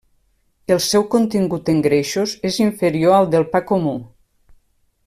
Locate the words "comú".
3.73-3.97